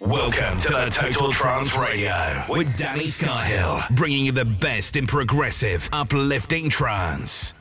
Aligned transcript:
Welcome 0.00 0.58
to 0.58 0.68
the 0.68 0.94
Total 0.94 1.32
Trance 1.32 1.74
Radio 1.74 2.44
with 2.50 2.76
Danny 2.76 3.04
Skyhill, 3.04 3.88
bringing 3.96 4.26
you 4.26 4.32
the 4.32 4.44
best 4.44 4.94
in 4.94 5.06
progressive, 5.06 5.88
uplifting 5.90 6.68
trance. 6.68 7.54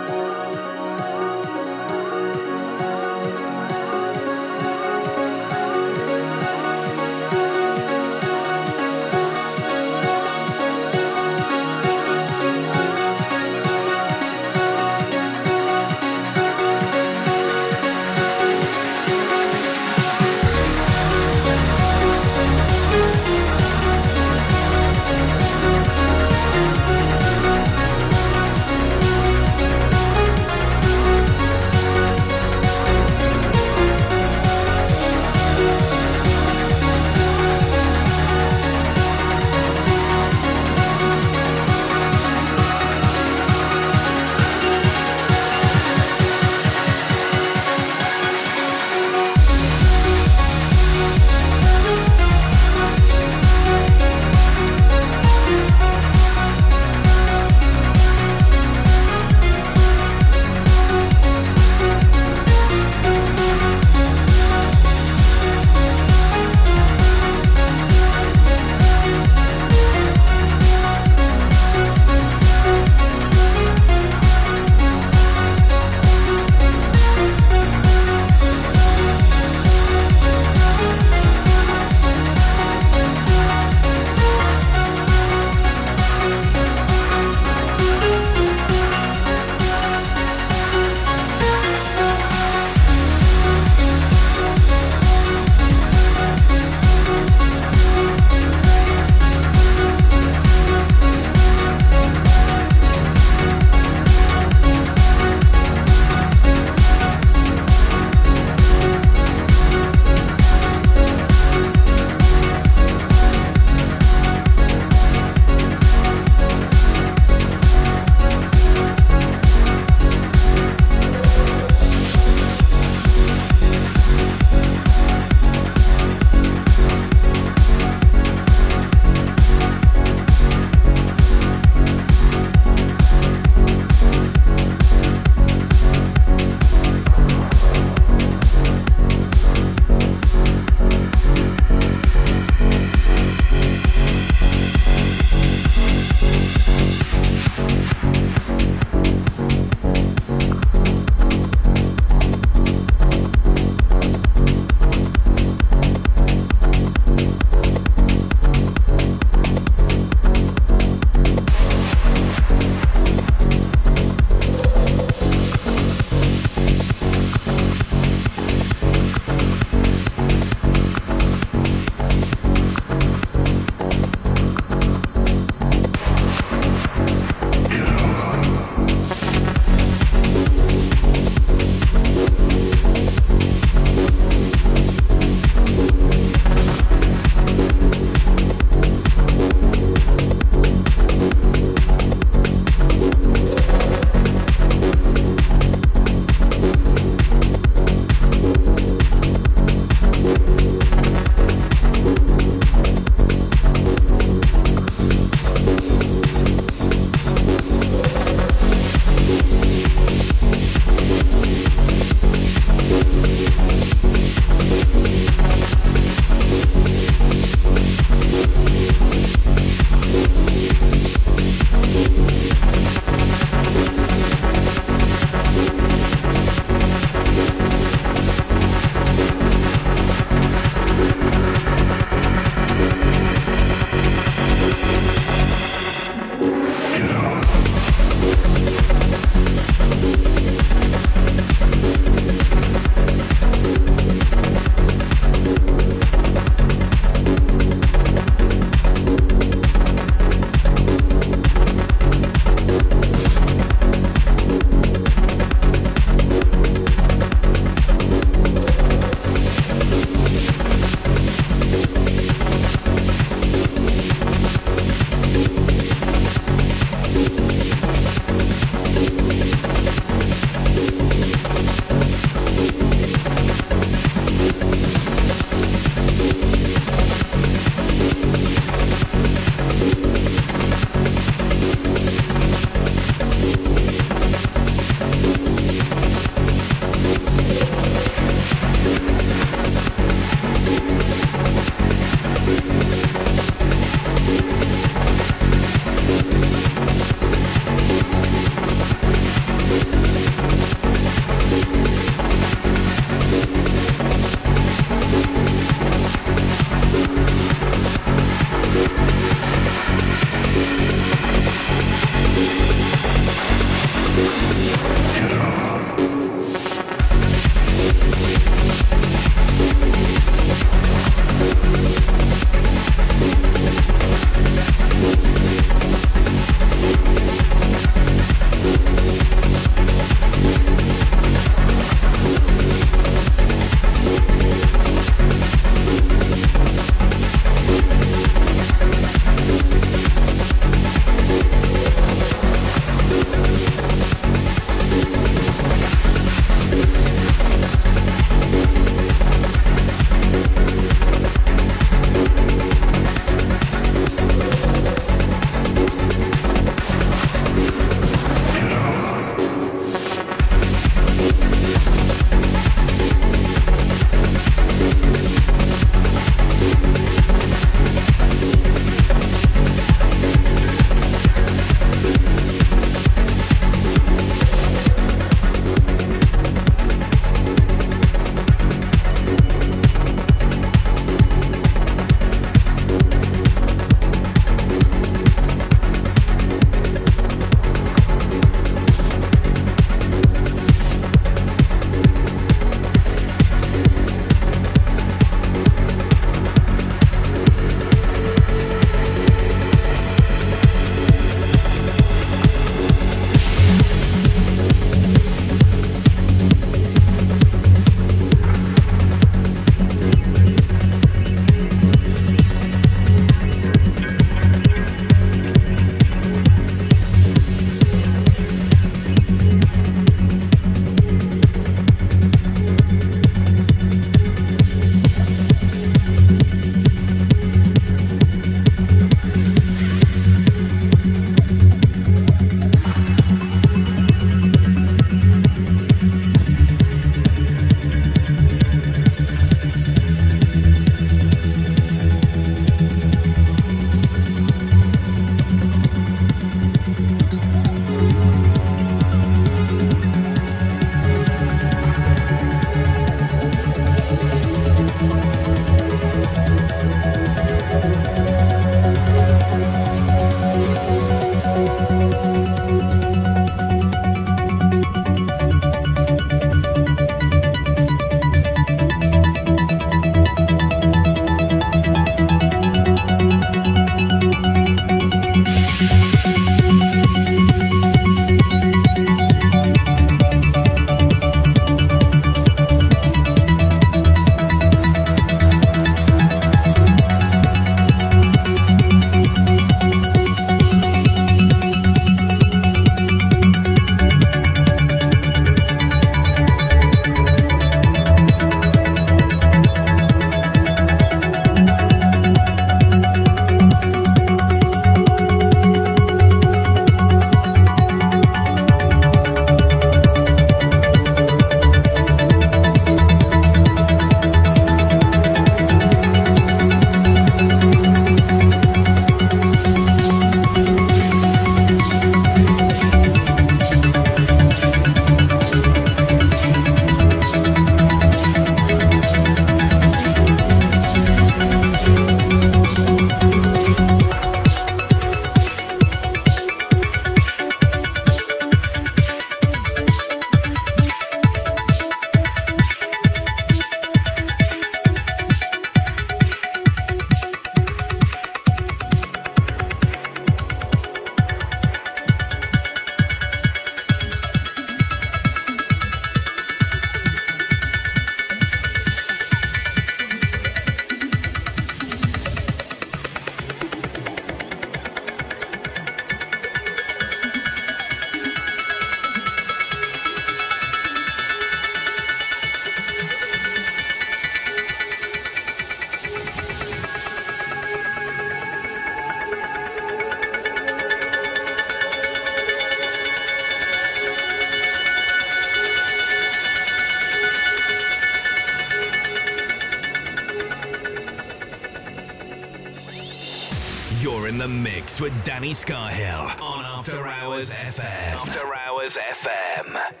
With 594.99 595.13
Danny 595.23 595.51
Scarhill 595.51 596.41
on 596.41 596.65
After 596.65 597.07
Hours 597.07 597.53
FM. 597.53 598.13
After 598.15 598.55
Hours 598.55 598.97
FM. 598.97 600.00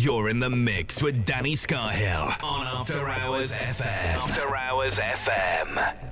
You're 0.00 0.28
in 0.28 0.38
the 0.38 0.48
mix 0.48 1.02
with 1.02 1.24
Danny 1.24 1.56
Scarhill 1.56 2.40
on 2.44 2.68
After 2.68 3.08
Hours 3.08 3.56
FM. 3.56 4.14
After 4.14 4.56
Hours 4.56 5.00
FM. 5.00 6.07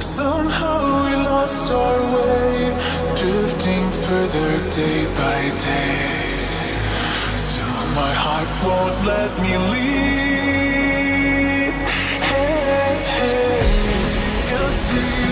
Somehow 0.00 0.80
we 1.04 1.12
lost 1.30 1.70
our 1.70 2.00
way, 2.16 2.72
drifting 3.20 3.86
further 4.06 4.50
day 4.80 5.00
by 5.20 5.40
day. 5.60 6.08
Still, 7.36 7.80
my 8.00 8.12
heart 8.24 8.50
won't 8.64 8.96
let 9.12 9.30
me 9.44 9.52
leave. 9.74 11.74
Hey, 12.32 12.88
hey, 13.16 13.60
can 14.48 14.72
see, 14.86 15.28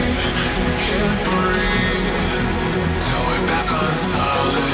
can't 0.87 1.21
breathe. 1.29 2.47
Till 3.05 3.23
we're 3.29 3.47
back 3.49 3.69
on 3.73 3.97
solid. 3.97 4.74